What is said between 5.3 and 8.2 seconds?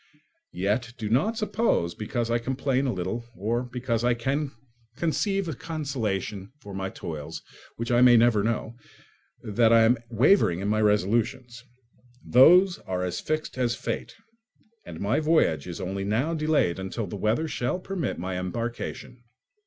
a consolation for my toils which I may